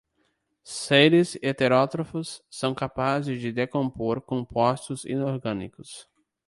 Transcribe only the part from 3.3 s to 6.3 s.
de decompor compostos inorgânicos